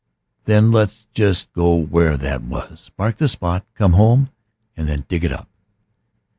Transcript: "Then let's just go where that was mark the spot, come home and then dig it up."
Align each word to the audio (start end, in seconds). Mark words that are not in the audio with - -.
"Then 0.45 0.71
let's 0.71 1.05
just 1.13 1.53
go 1.53 1.75
where 1.75 2.17
that 2.17 2.41
was 2.41 2.89
mark 2.97 3.17
the 3.17 3.27
spot, 3.27 3.67
come 3.75 3.93
home 3.93 4.31
and 4.75 4.89
then 4.89 5.05
dig 5.07 5.23
it 5.23 5.31
up." 5.31 5.47